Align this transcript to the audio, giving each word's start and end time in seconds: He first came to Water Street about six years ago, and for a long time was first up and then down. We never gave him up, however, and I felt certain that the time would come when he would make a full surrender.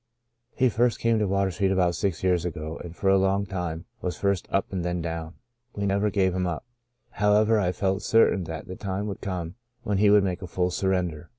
He 0.55 0.67
first 0.69 0.97
came 0.99 1.19
to 1.19 1.27
Water 1.27 1.51
Street 1.51 1.69
about 1.71 1.93
six 1.93 2.23
years 2.23 2.43
ago, 2.43 2.81
and 2.83 2.95
for 2.95 3.07
a 3.07 3.19
long 3.19 3.45
time 3.45 3.85
was 4.01 4.17
first 4.17 4.47
up 4.49 4.73
and 4.73 4.83
then 4.83 4.99
down. 4.99 5.35
We 5.75 5.85
never 5.85 6.09
gave 6.09 6.33
him 6.33 6.47
up, 6.47 6.65
however, 7.11 7.57
and 7.57 7.65
I 7.65 7.71
felt 7.71 8.01
certain 8.01 8.45
that 8.45 8.65
the 8.67 8.75
time 8.75 9.05
would 9.05 9.21
come 9.21 9.57
when 9.83 9.99
he 9.99 10.09
would 10.09 10.23
make 10.23 10.41
a 10.41 10.47
full 10.47 10.71
surrender. 10.71 11.29